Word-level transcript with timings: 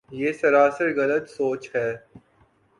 یہ 0.11 0.31
سراسر 0.33 0.87
غلط 0.95 1.29
سوچ 1.29 1.75
ہے۔ 1.75 1.89